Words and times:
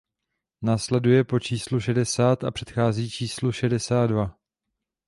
Následuje 0.61 1.23
po 1.23 1.39
číslu 1.39 1.79
šedesát 1.79 2.43
a 2.43 2.51
předchází 2.51 3.09
číslu 3.09 3.51
šedesát 3.51 4.07
dva. 4.09 4.37